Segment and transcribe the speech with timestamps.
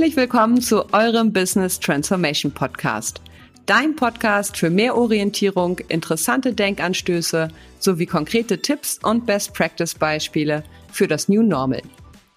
[0.00, 3.20] Herzlich willkommen zu eurem Business Transformation Podcast.
[3.66, 11.06] Dein Podcast für mehr Orientierung, interessante Denkanstöße sowie konkrete Tipps und Best Practice Beispiele für
[11.06, 11.82] das New Normal.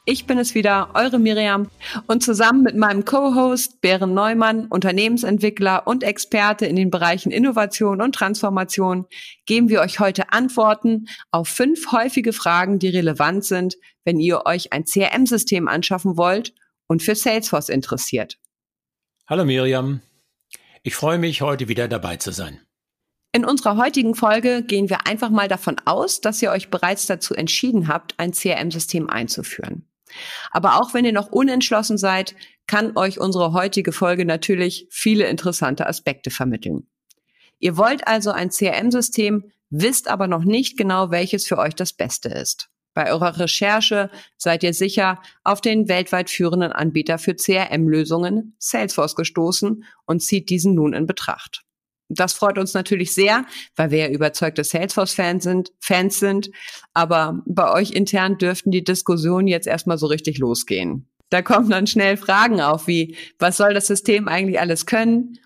[0.04, 1.70] Ich bin es wieder, eure Miriam,
[2.08, 8.14] und zusammen mit meinem Co-Host Bären Neumann, Unternehmensentwickler und Experte in den Bereichen Innovation und
[8.14, 9.06] Transformation,
[9.46, 14.74] geben wir euch heute Antworten auf fünf häufige Fragen, die relevant sind, wenn ihr euch
[14.74, 16.54] ein CRM-System anschaffen wollt
[16.94, 18.38] und für Salesforce interessiert.
[19.28, 20.02] Hallo Miriam,
[20.84, 22.62] ich freue mich, heute wieder dabei zu sein.
[23.32, 27.34] In unserer heutigen Folge gehen wir einfach mal davon aus, dass ihr euch bereits dazu
[27.34, 29.90] entschieden habt, ein CRM-System einzuführen.
[30.52, 32.36] Aber auch wenn ihr noch unentschlossen seid,
[32.68, 36.88] kann euch unsere heutige Folge natürlich viele interessante Aspekte vermitteln.
[37.58, 42.30] Ihr wollt also ein CRM-System, wisst aber noch nicht genau, welches für euch das Beste
[42.30, 42.70] ist.
[42.94, 49.84] Bei eurer Recherche seid ihr sicher auf den weltweit führenden Anbieter für CRM-Lösungen, Salesforce, gestoßen
[50.06, 51.64] und zieht diesen nun in Betracht.
[52.10, 56.52] Das freut uns natürlich sehr, weil wir ja überzeugte Salesforce-Fans sind, Fans sind.
[56.94, 61.10] Aber bei euch intern dürften die Diskussionen jetzt erstmal so richtig losgehen.
[61.30, 65.40] Da kommen dann schnell Fragen auf, wie, was soll das System eigentlich alles können?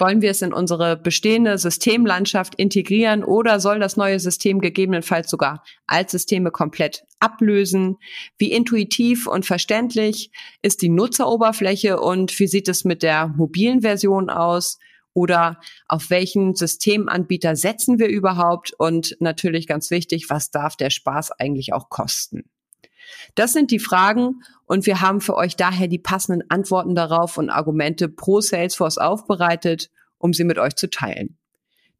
[0.00, 5.62] Wollen wir es in unsere bestehende Systemlandschaft integrieren oder soll das neue System gegebenenfalls sogar
[5.86, 7.98] Altsysteme komplett ablösen?
[8.38, 10.30] Wie intuitiv und verständlich
[10.62, 14.78] ist die Nutzeroberfläche und wie sieht es mit der mobilen Version aus?
[15.12, 18.72] Oder auf welchen Systemanbieter setzen wir überhaupt?
[18.78, 22.44] Und natürlich ganz wichtig, was darf der Spaß eigentlich auch kosten?
[23.34, 27.50] Das sind die Fragen und wir haben für euch daher die passenden Antworten darauf und
[27.50, 31.36] Argumente pro Salesforce aufbereitet, um sie mit euch zu teilen.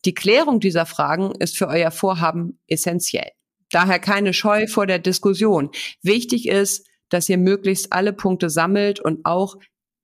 [0.04, 3.32] Die Klärung dieser Fragen ist für euer Vorhaben essentiell.
[3.72, 5.70] Daher keine Scheu vor der Diskussion.
[6.02, 9.56] Wichtig ist, dass ihr möglichst alle Punkte sammelt und auch,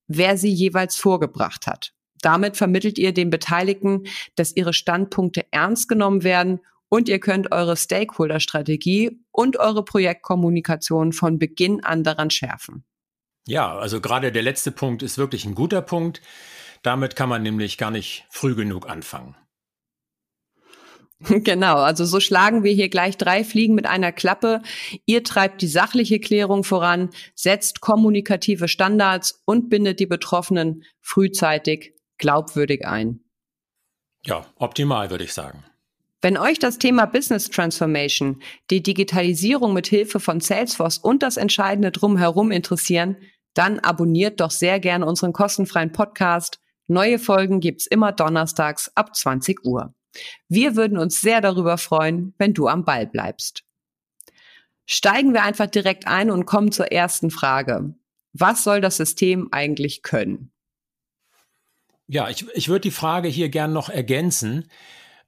[0.08, 1.92] wer sie jeweils vorgebracht hat.
[2.20, 7.76] Damit vermittelt ihr den Beteiligten, dass ihre Standpunkte ernst genommen werden und ihr könnt eure
[7.76, 12.84] Stakeholder-Strategie und eure Projektkommunikation von Beginn an daran schärfen.
[13.46, 16.20] Ja, also gerade der letzte Punkt ist wirklich ein guter Punkt.
[16.82, 19.36] Damit kann man nämlich gar nicht früh genug anfangen.
[21.18, 24.60] Genau, also so schlagen wir hier gleich drei Fliegen mit einer Klappe.
[25.06, 32.86] Ihr treibt die sachliche Klärung voran, setzt kommunikative Standards und bindet die Betroffenen frühzeitig glaubwürdig
[32.86, 33.20] ein.
[34.24, 35.64] Ja, optimal würde ich sagen.
[36.26, 38.42] Wenn euch das Thema Business Transformation,
[38.72, 43.16] die Digitalisierung mit Hilfe von Salesforce und das Entscheidende drumherum interessieren,
[43.54, 46.58] dann abonniert doch sehr gerne unseren kostenfreien Podcast.
[46.88, 49.94] Neue Folgen gibt's immer donnerstags ab 20 Uhr.
[50.48, 53.62] Wir würden uns sehr darüber freuen, wenn du am Ball bleibst.
[54.84, 57.94] Steigen wir einfach direkt ein und kommen zur ersten Frage.
[58.32, 60.50] Was soll das System eigentlich können?
[62.08, 64.68] Ja, ich, ich würde die Frage hier gern noch ergänzen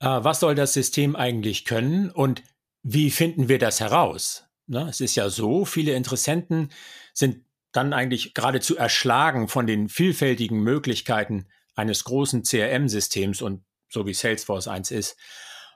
[0.06, 2.42] was soll das System eigentlich können und
[2.82, 4.44] wie finden wir das heraus?
[4.66, 4.86] Ne?
[4.88, 6.70] Es ist ja so, viele Interessenten
[7.12, 14.14] sind dann eigentlich geradezu erschlagen von den vielfältigen Möglichkeiten eines großen CRM-Systems und so wie
[14.14, 15.16] Salesforce eins ist.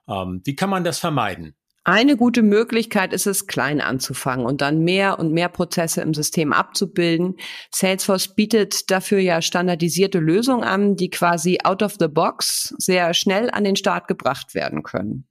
[0.09, 1.55] Ähm, wie kann man das vermeiden?
[1.85, 6.53] Eine gute Möglichkeit ist es, klein anzufangen und dann mehr und mehr Prozesse im System
[6.53, 7.37] abzubilden.
[7.73, 13.51] Salesforce bietet dafür ja standardisierte Lösungen an, die quasi out of the box sehr schnell
[13.51, 15.27] an den Start gebracht werden können.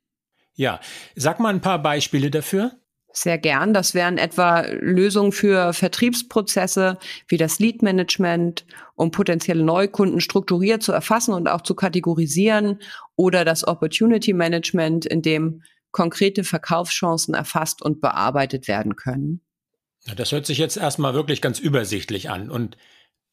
[0.53, 0.81] Ja,
[1.15, 2.73] sag mal ein paar Beispiele dafür.
[3.13, 3.73] Sehr gern.
[3.73, 6.97] Das wären etwa Lösungen für Vertriebsprozesse
[7.27, 12.79] wie das Lead Management, um potenzielle Neukunden strukturiert zu erfassen und auch zu kategorisieren
[13.15, 19.41] oder das Opportunity Management, in dem konkrete Verkaufschancen erfasst und bearbeitet werden können?
[20.15, 22.49] Das hört sich jetzt erstmal wirklich ganz übersichtlich an.
[22.49, 22.77] Und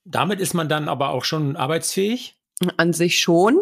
[0.04, 2.36] damit ist man dann aber auch schon arbeitsfähig?
[2.76, 3.58] An sich schon.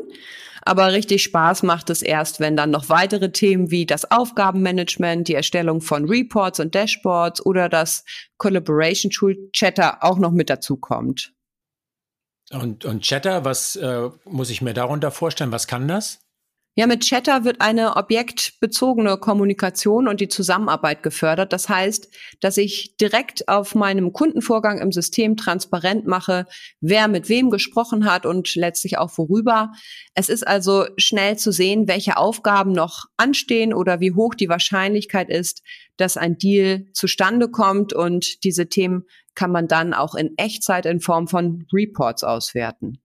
[0.62, 5.34] Aber richtig Spaß macht es erst, wenn dann noch weitere Themen wie das Aufgabenmanagement, die
[5.34, 8.04] Erstellung von Reports und Dashboards oder das
[8.36, 11.32] Collaboration Tool Chatter auch noch mit dazu kommt.
[12.50, 15.52] Und, und Chatter, was äh, muss ich mir darunter vorstellen?
[15.52, 16.25] Was kann das?
[16.78, 21.54] Ja, mit Chatter wird eine objektbezogene Kommunikation und die Zusammenarbeit gefördert.
[21.54, 26.44] Das heißt, dass ich direkt auf meinem Kundenvorgang im System transparent mache,
[26.82, 29.72] wer mit wem gesprochen hat und letztlich auch worüber.
[30.12, 35.30] Es ist also schnell zu sehen, welche Aufgaben noch anstehen oder wie hoch die Wahrscheinlichkeit
[35.30, 35.62] ist,
[35.96, 41.00] dass ein Deal zustande kommt und diese Themen kann man dann auch in Echtzeit in
[41.00, 42.98] Form von Reports auswerten.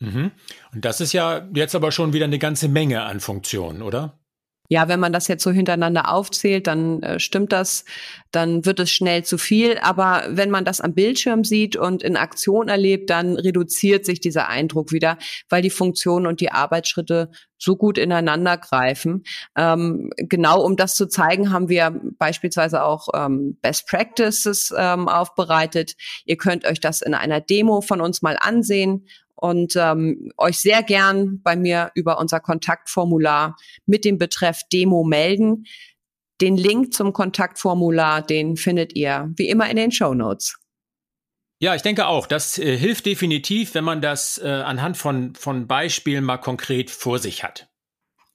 [0.00, 0.30] Mhm.
[0.72, 4.18] Und das ist ja jetzt aber schon wieder eine ganze Menge an Funktionen, oder?
[4.70, 7.86] Ja, wenn man das jetzt so hintereinander aufzählt, dann äh, stimmt das,
[8.32, 9.78] dann wird es schnell zu viel.
[9.78, 14.48] Aber wenn man das am Bildschirm sieht und in Aktion erlebt, dann reduziert sich dieser
[14.48, 15.16] Eindruck wieder,
[15.48, 19.24] weil die Funktionen und die Arbeitsschritte so gut ineinander greifen.
[19.56, 25.94] Ähm, genau um das zu zeigen, haben wir beispielsweise auch ähm, Best Practices ähm, aufbereitet.
[26.26, 29.06] Ihr könnt euch das in einer Demo von uns mal ansehen
[29.40, 33.56] und ähm, euch sehr gern bei mir über unser Kontaktformular
[33.86, 35.64] mit dem Betreff Demo melden.
[36.40, 40.58] Den Link zum Kontaktformular, den findet ihr wie immer in den Show Notes.
[41.60, 42.26] Ja, ich denke auch.
[42.26, 47.18] Das äh, hilft definitiv, wenn man das äh, anhand von, von Beispielen mal konkret vor
[47.18, 47.67] sich hat.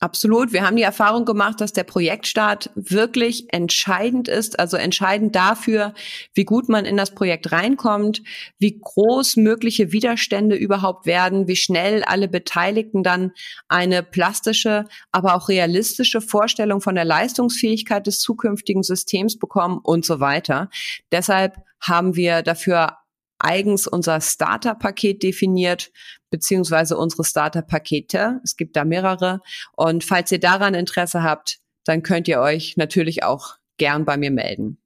[0.04, 0.52] Absolut.
[0.52, 5.94] Wir haben die Erfahrung gemacht, dass der Projektstart wirklich entscheidend ist, also entscheidend dafür,
[6.34, 8.22] wie gut man in das Projekt reinkommt,
[8.60, 13.32] wie groß mögliche Widerstände überhaupt werden, wie schnell alle Beteiligten dann
[13.70, 14.84] eine plastische,
[15.14, 20.70] aber auch realistische Vorstellung von der Leistungsfähigkeit des zukünftigen Systems bekommen und so weiter.
[21.14, 22.98] Deshalb haben wir dafür
[23.44, 25.92] eigens unser Starter-Paket definiert,
[26.30, 28.40] beziehungsweise unsere Starter-Pakete.
[28.44, 29.42] Es gibt da mehrere.
[29.74, 34.32] Und falls ihr daran Interesse habt, dann könnt ihr euch natürlich auch gern bei mir
[34.32, 34.80] melden.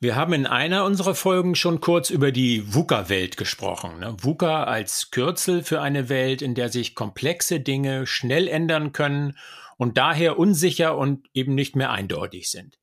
[0.00, 3.98] Wir haben in einer unserer Folgen schon kurz über die VUCA-Welt gesprochen.
[3.98, 4.16] Ne?
[4.20, 9.36] VUCA als Kürzel für eine Welt, in der sich komplexe Dinge schnell ändern können
[9.76, 12.77] und daher unsicher und eben nicht mehr eindeutig sind.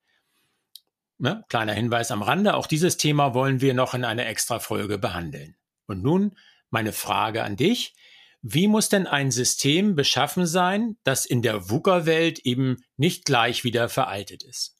[1.17, 1.43] Ne?
[1.49, 5.55] Kleiner Hinweis am Rande, auch dieses Thema wollen wir noch in einer extra Folge behandeln.
[5.87, 6.37] Und nun
[6.69, 7.93] meine Frage an dich.
[8.41, 13.89] Wie muss denn ein System beschaffen sein, das in der VUCA-Welt eben nicht gleich wieder
[13.89, 14.74] veraltet ist?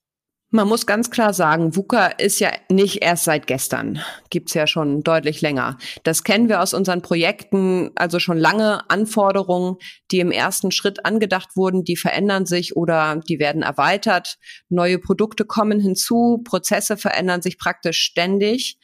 [0.52, 4.00] Man muss ganz klar sagen, VUCA ist ja nicht erst seit gestern,
[4.30, 5.78] gibt's ja schon deutlich länger.
[6.04, 9.78] Das kennen wir aus unseren Projekten, also schon lange Anforderungen,
[10.12, 14.38] die im ersten Schritt angedacht wurden, die verändern sich oder die werden erweitert.
[14.70, 18.78] Neue Produkte kommen hinzu, Prozesse verändern sich praktisch ständig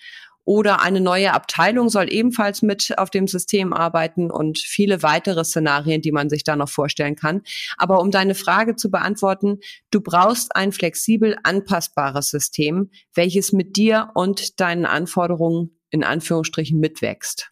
[0.43, 6.01] oder eine neue Abteilung soll ebenfalls mit auf dem System arbeiten und viele weitere Szenarien,
[6.01, 7.41] die man sich da noch vorstellen kann.
[7.77, 9.59] Aber um deine Frage zu beantworten,
[9.91, 17.51] du brauchst ein flexibel anpassbares System, welches mit dir und deinen Anforderungen in Anführungsstrichen mitwächst.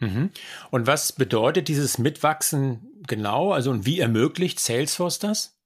[0.00, 0.30] Mhm.
[0.70, 3.52] Und was bedeutet dieses Mitwachsen genau?
[3.52, 5.57] Also und wie ermöglicht Salesforce das?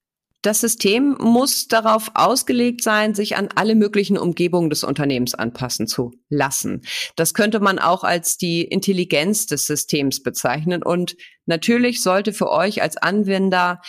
[0.42, 6.10] Das System muss darauf ausgelegt sein, sich an alle möglichen Umgebungen des Unternehmens anpassen zu
[6.28, 6.82] lassen.
[7.14, 10.82] Das könnte man auch als die Intelligenz des Systems bezeichnen.
[10.82, 11.16] Und
[11.46, 13.80] natürlich sollte für euch als Anwender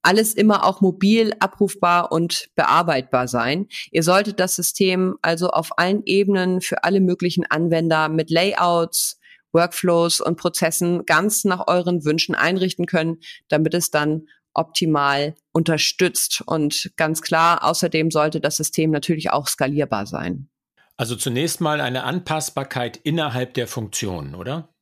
[0.00, 3.66] alles immer auch mobil abrufbar und bearbeitbar sein.
[3.90, 9.18] Ihr solltet das System also auf allen Ebenen für alle möglichen Anwender mit Layouts,
[9.52, 13.18] Workflows und Prozessen ganz nach euren Wünschen einrichten können,
[13.48, 14.28] damit es dann
[14.58, 16.42] optimal unterstützt.
[16.46, 20.48] Und ganz klar, außerdem sollte das System natürlich auch skalierbar sein.
[20.96, 24.74] Also zunächst mal eine Anpassbarkeit innerhalb der Funktionen, oder?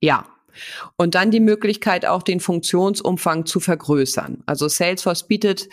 [0.00, 0.26] Ja,
[0.96, 4.42] und dann die Möglichkeit, auch den Funktionsumfang zu vergrößern.
[4.46, 5.68] Also Salesforce bietet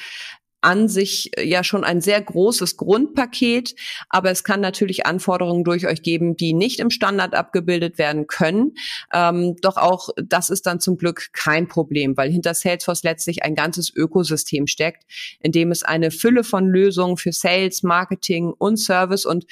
[0.63, 3.75] an sich äh, ja schon ein sehr großes Grundpaket,
[4.10, 8.74] aber es kann natürlich Anforderungen durch euch geben, die nicht im Standard abgebildet werden können.
[9.13, 13.56] Ähm, doch auch das ist dann zum Glück kein Problem, weil hinter Salesforce letztlich ein
[13.56, 15.04] ganzes Ökosystem steckt,
[15.42, 19.45] in dem es eine Fülle von Lösungen für Sales, Marketing und Service und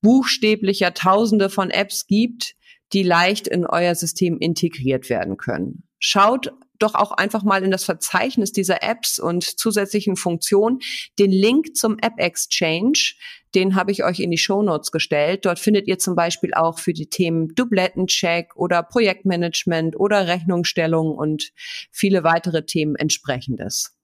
[0.00, 2.54] buchstäblicher Tausende von Apps gibt,
[2.92, 5.84] die leicht in euer System integriert werden können.
[5.98, 10.80] Schaut doch auch einfach mal in das Verzeichnis dieser Apps und zusätzlichen Funktionen.
[11.18, 13.14] Den Link zum App Exchange,
[13.54, 15.44] den habe ich euch in die Show Notes gestellt.
[15.44, 21.52] Dort findet ihr zum Beispiel auch für die Themen Dublettencheck oder Projektmanagement oder Rechnungsstellung und
[21.90, 23.96] viele weitere Themen entsprechendes.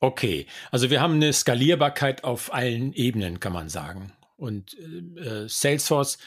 [0.00, 4.12] Okay, also wir haben eine Skalierbarkeit auf allen Ebenen, kann man sagen.
[4.36, 6.18] Und äh, Salesforce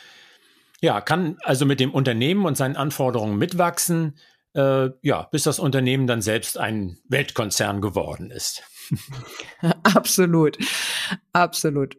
[0.82, 4.16] ja, kann also mit dem Unternehmen und seinen Anforderungen mitwachsen
[4.56, 8.64] äh, ja, bis das Unternehmen dann selbst ein Weltkonzern geworden ist.
[9.84, 10.58] absolut,
[11.34, 11.98] absolut.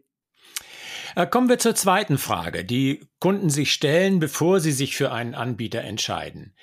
[1.15, 5.35] Äh, kommen wir zur zweiten Frage, die Kunden sich stellen, bevor sie sich für einen
[5.35, 6.55] Anbieter entscheiden.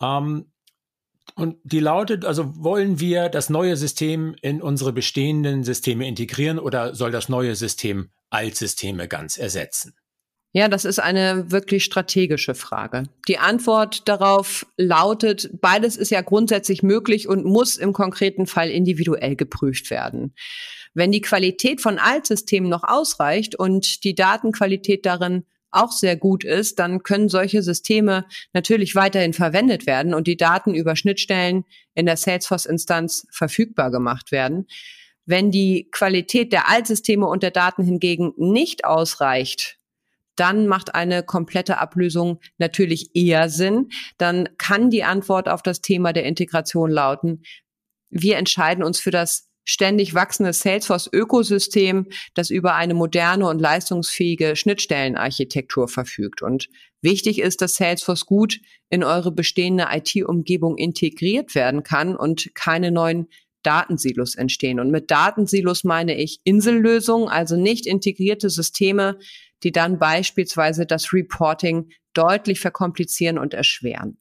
[0.00, 0.52] Ähm,
[1.34, 6.94] und die lautet, also wollen wir das neue System in unsere bestehenden Systeme integrieren oder
[6.94, 9.94] soll das neue System Altsysteme ganz ersetzen?
[10.54, 13.04] Ja, das ist eine wirklich strategische Frage.
[13.26, 19.34] Die Antwort darauf lautet, beides ist ja grundsätzlich möglich und muss im konkreten Fall individuell
[19.34, 20.34] geprüft werden.
[20.92, 26.78] Wenn die Qualität von Altsystemen noch ausreicht und die Datenqualität darin auch sehr gut ist,
[26.78, 32.18] dann können solche Systeme natürlich weiterhin verwendet werden und die Daten über Schnittstellen in der
[32.18, 34.66] Salesforce-Instanz verfügbar gemacht werden.
[35.24, 39.78] Wenn die Qualität der Altsysteme und der Daten hingegen nicht ausreicht,
[40.36, 43.90] dann macht eine komplette Ablösung natürlich eher Sinn.
[44.18, 47.42] Dann kann die Antwort auf das Thema der Integration lauten,
[48.12, 55.88] wir entscheiden uns für das ständig wachsende Salesforce-Ökosystem, das über eine moderne und leistungsfähige Schnittstellenarchitektur
[55.88, 56.42] verfügt.
[56.42, 56.68] Und
[57.00, 58.60] wichtig ist, dass Salesforce gut
[58.90, 63.28] in eure bestehende IT-Umgebung integriert werden kann und keine neuen
[63.62, 64.80] Datensilos entstehen.
[64.80, 69.18] Und mit Datensilos meine ich Insellösungen, also nicht integrierte Systeme,
[69.62, 74.18] die dann beispielsweise das Reporting deutlich verkomplizieren und erschweren.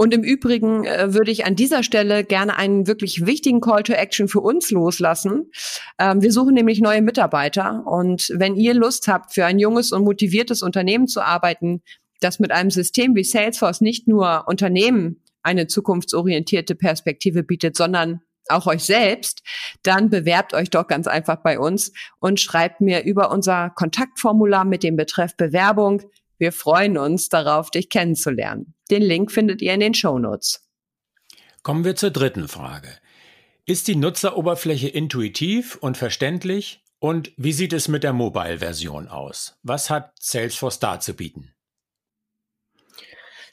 [0.00, 3.92] Und im Übrigen äh, würde ich an dieser Stelle gerne einen wirklich wichtigen Call to
[3.92, 5.50] Action für uns loslassen.
[5.98, 7.82] Ähm, wir suchen nämlich neue Mitarbeiter.
[7.84, 11.82] Und wenn ihr Lust habt, für ein junges und motiviertes Unternehmen zu arbeiten,
[12.20, 18.66] das mit einem System wie Salesforce nicht nur Unternehmen eine zukunftsorientierte Perspektive bietet, sondern auch
[18.66, 19.42] euch selbst,
[19.82, 24.82] dann bewerbt euch doch ganz einfach bei uns und schreibt mir über unser Kontaktformular mit
[24.82, 26.02] dem Betreff Bewerbung
[26.38, 28.74] wir freuen uns darauf, dich kennenzulernen.
[28.90, 30.64] Den Link findet ihr in den Show Notes.
[31.62, 32.88] Kommen wir zur dritten Frage.
[33.66, 36.80] Ist die Nutzeroberfläche intuitiv und verständlich?
[37.00, 39.58] Und wie sieht es mit der Mobile-Version aus?
[39.62, 41.52] Was hat Salesforce da zu bieten?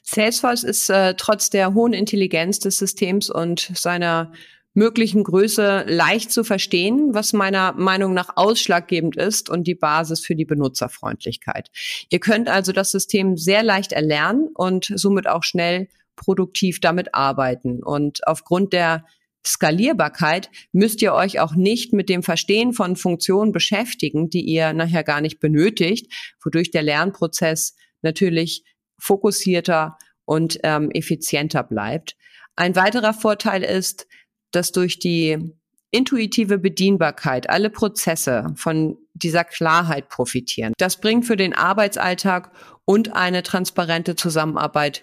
[0.02, 4.32] Salesforce ist äh, trotz der hohen Intelligenz des Systems und seiner
[4.76, 10.36] möglichen Größe leicht zu verstehen, was meiner Meinung nach ausschlaggebend ist und die Basis für
[10.36, 11.70] die Benutzerfreundlichkeit.
[12.10, 17.82] Ihr könnt also das System sehr leicht erlernen und somit auch schnell produktiv damit arbeiten.
[17.82, 19.06] Und aufgrund der
[19.46, 25.04] Skalierbarkeit müsst ihr euch auch nicht mit dem Verstehen von Funktionen beschäftigen, die ihr nachher
[25.04, 26.12] gar nicht benötigt,
[26.44, 28.64] wodurch der Lernprozess natürlich
[28.98, 32.16] fokussierter und ähm, effizienter bleibt.
[32.56, 34.06] Ein weiterer Vorteil ist,
[34.50, 35.54] dass durch die
[35.90, 40.72] intuitive Bedienbarkeit alle Prozesse von dieser Klarheit profitieren.
[40.78, 42.50] Das bringt für den Arbeitsalltag
[42.84, 45.02] und eine transparente Zusammenarbeit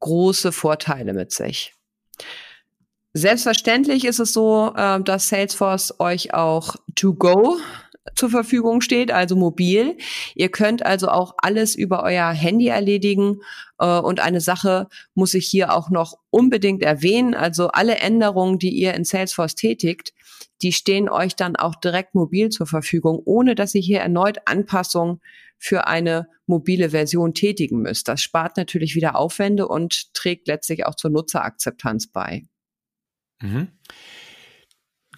[0.00, 1.74] große Vorteile mit sich.
[3.12, 7.58] Selbstverständlich ist es so, äh, dass Salesforce euch auch to go
[8.14, 9.96] zur Verfügung steht, also mobil.
[10.34, 13.40] Ihr könnt also auch alles über euer Handy erledigen.
[13.78, 17.34] Äh, und eine Sache muss ich hier auch noch unbedingt erwähnen.
[17.34, 20.12] Also alle Änderungen, die ihr in Salesforce tätigt,
[20.62, 25.20] die stehen euch dann auch direkt mobil zur Verfügung, ohne dass ihr hier erneut Anpassungen
[25.58, 28.08] für eine mobile Version tätigen müsst.
[28.08, 32.46] Das spart natürlich wieder Aufwände und trägt letztlich auch zur Nutzerakzeptanz bei.
[33.40, 33.68] Mhm.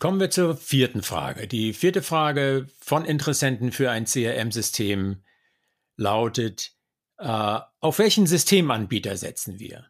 [0.02, 1.46] Kommen wir zur vierten Frage.
[1.46, 5.22] Die vierte Frage von Interessenten für ein CRM-System
[5.96, 6.72] lautet,
[7.18, 9.86] äh, auf welchen Systemanbieter setzen wir?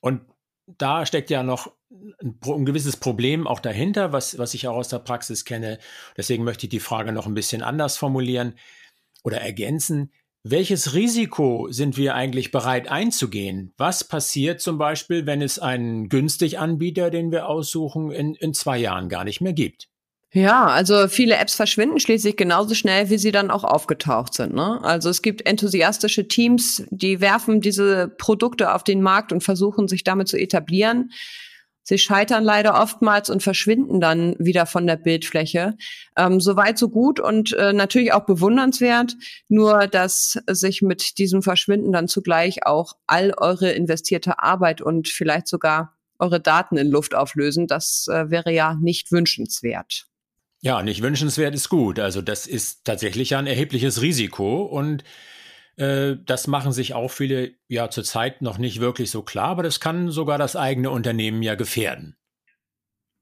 [0.00, 0.20] Und
[0.68, 4.86] da steckt ja noch ein, ein, gewisses Problem auch dahinter, was, was ich auch aus
[4.86, 5.80] der Praxis kenne.
[6.16, 8.54] Deswegen möchte ich die Frage noch ein bisschen anders formulieren
[9.24, 10.12] oder ergänzen.
[10.46, 13.72] Welches Risiko sind wir eigentlich bereit einzugehen?
[13.78, 18.76] Was passiert zum Beispiel, wenn es einen günstig Anbieter, den wir aussuchen, in, in zwei
[18.76, 19.88] Jahren gar nicht mehr gibt?
[20.34, 24.52] Ja, also viele Apps verschwinden schließlich genauso schnell, wie sie dann auch aufgetaucht sind.
[24.52, 24.80] Ne?
[24.82, 30.04] Also es gibt enthusiastische Teams, die werfen diese Produkte auf den Markt und versuchen sich
[30.04, 31.10] damit zu etablieren.
[31.84, 35.76] Sie scheitern leider oftmals und verschwinden dann wieder von der Bildfläche.
[36.16, 39.14] Ähm, Soweit so gut und äh, natürlich auch bewundernswert.
[39.48, 45.46] Nur, dass sich mit diesem Verschwinden dann zugleich auch all eure investierte Arbeit und vielleicht
[45.46, 50.06] sogar eure Daten in Luft auflösen, das äh, wäre ja nicht wünschenswert.
[50.60, 51.98] Ja, nicht wünschenswert ist gut.
[51.98, 55.04] Also das ist tatsächlich ein erhebliches Risiko und
[55.76, 59.80] äh, das machen sich auch viele ja zurzeit noch nicht wirklich so klar, aber das
[59.80, 62.16] kann sogar das eigene Unternehmen ja gefährden.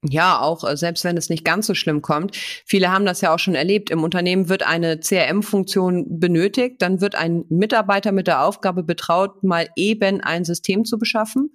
[0.05, 2.37] Ja, auch äh, selbst wenn es nicht ganz so schlimm kommt.
[2.37, 3.91] Viele haben das ja auch schon erlebt.
[3.91, 9.69] Im Unternehmen wird eine CRM-Funktion benötigt, dann wird ein Mitarbeiter mit der Aufgabe betraut, mal
[9.77, 11.55] eben ein System zu beschaffen.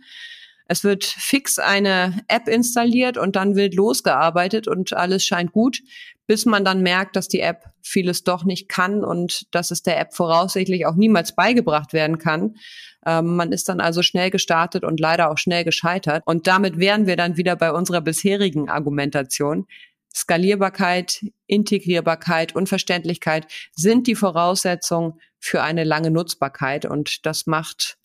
[0.70, 5.82] Es wird fix eine App installiert und dann wird losgearbeitet und alles scheint gut,
[6.27, 10.00] bis man dann merkt, dass die App vieles doch nicht kann und dass es der
[10.00, 12.55] App voraussichtlich auch niemals beigebracht werden kann.
[13.05, 16.22] Ähm, man ist dann also schnell gestartet und leider auch schnell gescheitert.
[16.25, 19.65] Und damit wären wir dann wieder bei unserer bisherigen Argumentation.
[20.13, 27.98] Skalierbarkeit, Integrierbarkeit und Verständlichkeit sind die Voraussetzungen für eine lange Nutzbarkeit und das macht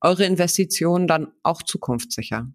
[0.00, 2.48] eure Investitionen dann auch zukunftssicher.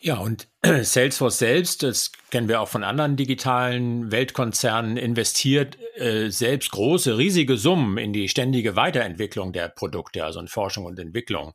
[0.00, 0.48] Ja, und
[0.82, 7.56] Salesforce selbst, das kennen wir auch von anderen digitalen Weltkonzernen, investiert äh, selbst große, riesige
[7.56, 11.54] Summen in die ständige Weiterentwicklung der Produkte, also in Forschung und Entwicklung.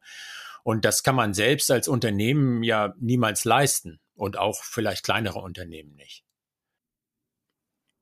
[0.63, 5.95] Und das kann man selbst als Unternehmen ja niemals leisten und auch vielleicht kleinere Unternehmen
[5.95, 6.23] nicht.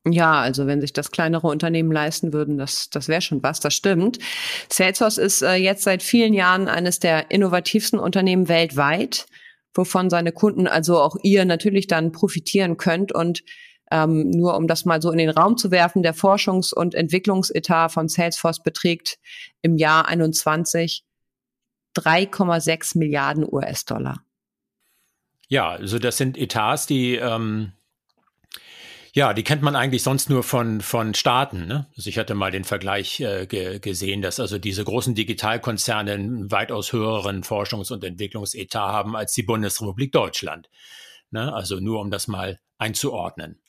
[0.10, 3.74] Ja, also wenn sich das kleinere Unternehmen leisten würden, das, das wäre schon was, das
[3.74, 4.20] stimmt.
[4.70, 9.26] Salesforce ist äh, jetzt seit vielen Jahren eines der innovativsten Unternehmen weltweit,
[9.78, 13.12] wovon seine Kunden, also auch ihr natürlich dann profitieren könnt.
[13.12, 13.44] Und
[13.92, 17.92] ähm, nur um das mal so in den Raum zu werfen, der Forschungs- und Entwicklungsetat
[17.92, 19.20] von Salesforce beträgt
[19.62, 21.04] im Jahr 21
[21.96, 24.24] 3,6 Milliarden US-Dollar.
[25.48, 27.72] Ja, also das sind Etats, die ähm,
[29.14, 31.66] ja, die kennt man eigentlich sonst nur von, von Staaten.
[31.68, 31.88] Ne?
[31.96, 36.52] Also ich hatte mal den Vergleich äh, ge gesehen, dass also diese großen Digitalkonzerne einen
[36.52, 40.70] weitaus höheren Forschungs- und Entwicklungsetat haben als die Bundesrepublik Deutschland.
[41.32, 41.54] Ne?
[41.54, 43.60] Also nur um das mal einzuordnen.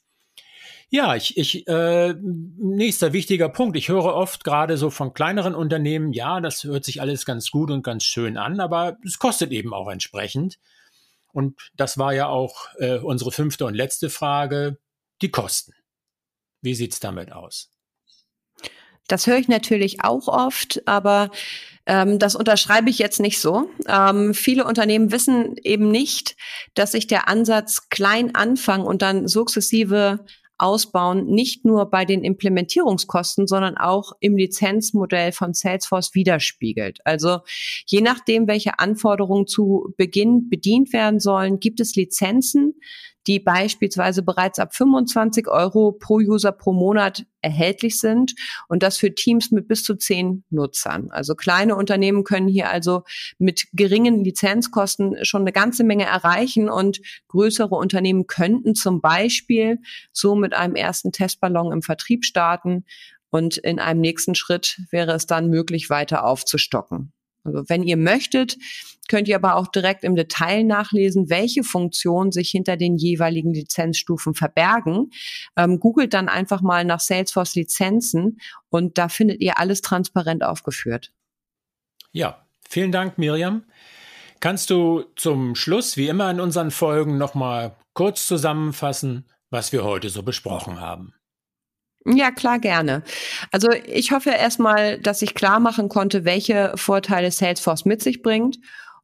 [0.90, 3.76] Ja, ich, ich äh, nächster wichtiger Punkt.
[3.76, 7.70] Ich höre oft gerade so von kleineren Unternehmen, ja, das hört sich alles ganz gut
[7.70, 10.58] und ganz schön an, aber es kostet eben auch entsprechend.
[11.30, 14.78] Und das war ja auch äh, unsere fünfte und letzte Frage
[15.22, 15.72] die Kosten.
[16.60, 17.70] Wie sieht's damit aus?
[19.08, 21.30] Das höre ich natürlich auch oft, aber
[21.86, 23.70] ähm, das unterschreibe ich jetzt nicht so.
[23.88, 26.36] Ähm, viele Unternehmen wissen eben nicht,
[26.74, 30.24] dass sich der Ansatz klein anfangen und dann sukzessive
[30.58, 36.98] ausbauen, nicht nur bei den Implementierungskosten, sondern auch im Lizenzmodell von Salesforce widerspiegelt.
[37.04, 37.38] Also
[37.86, 42.74] je nachdem, welche Anforderungen zu Beginn bedient werden sollen, gibt es Lizenzen,
[43.26, 48.34] die beispielsweise bereits ab 25 Euro pro User pro Monat erhältlich sind
[48.68, 51.10] und das für Teams mit bis zu zehn Nutzern.
[51.10, 53.02] Also kleine Unternehmen können hier also
[53.38, 59.78] mit geringen Lizenzkosten schon eine ganze Menge erreichen und größere Unternehmen könnten zum Beispiel
[60.12, 62.84] so mit einem ersten Testballon im Vertrieb starten
[63.30, 67.12] und in einem nächsten Schritt wäre es dann möglich, weiter aufzustocken.
[67.44, 68.58] Also wenn ihr möchtet,
[69.08, 74.34] könnt ihr aber auch direkt im Detail nachlesen, welche Funktionen sich hinter den jeweiligen Lizenzstufen
[74.34, 75.10] verbergen.
[75.56, 81.12] Ähm, googelt dann einfach mal nach Salesforce Lizenzen und da findet ihr alles transparent aufgeführt.
[82.12, 83.64] Ja, vielen Dank, Miriam.
[84.40, 90.10] Kannst du zum Schluss, wie immer in unseren Folgen, nochmal kurz zusammenfassen, was wir heute
[90.10, 91.14] so besprochen haben?
[92.04, 93.02] Ja, klar, gerne.
[93.50, 98.58] Also ich hoffe erstmal, dass ich klar machen konnte, welche Vorteile Salesforce mit sich bringt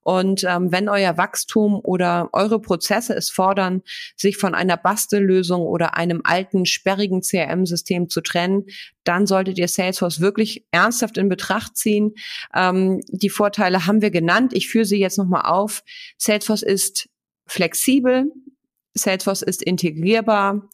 [0.05, 3.83] und ähm, wenn euer Wachstum oder eure Prozesse es fordern,
[4.17, 8.67] sich von einer Bastellösung oder einem alten, sperrigen CRM-System zu trennen,
[9.03, 12.15] dann solltet ihr Salesforce wirklich ernsthaft in Betracht ziehen.
[12.55, 14.53] Ähm, die Vorteile haben wir genannt.
[14.53, 15.83] Ich führe sie jetzt nochmal auf.
[16.19, 17.09] Salesforce ist
[17.47, 18.27] flexibel.
[18.93, 20.69] Salesforce ist integrierbar,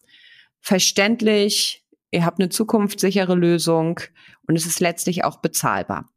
[0.61, 1.85] verständlich.
[2.11, 4.01] Ihr habt eine zukunftssichere Lösung
[4.49, 6.11] und es ist letztlich auch bezahlbar.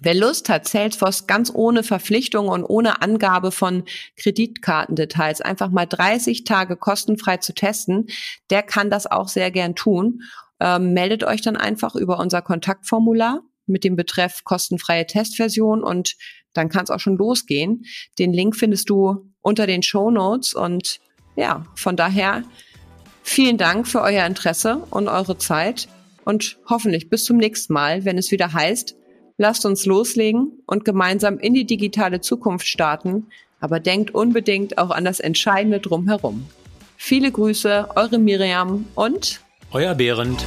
[0.00, 3.84] Wer Lust hat, Salesforce ganz ohne Verpflichtung und ohne Angabe von
[4.16, 8.06] Kreditkartendetails einfach mal 30 Tage kostenfrei zu testen,
[8.50, 10.22] der kann das auch sehr gern tun.
[10.60, 16.16] Ähm, meldet euch dann einfach über unser Kontaktformular mit dem Betreff kostenfreie Testversion und
[16.52, 17.84] dann kann es auch schon losgehen.
[18.18, 21.00] Den Link findest du unter den Show Notes und
[21.36, 22.42] ja, von daher
[23.22, 25.88] vielen Dank für euer Interesse und eure Zeit
[26.24, 28.96] und hoffentlich bis zum nächsten Mal, wenn es wieder heißt,
[29.38, 33.26] Lasst uns loslegen und gemeinsam in die digitale Zukunft starten,
[33.60, 36.46] aber denkt unbedingt auch an das Entscheidende drumherum.
[36.96, 39.40] Viele Grüße, eure Miriam und
[39.72, 40.42] euer Behrend.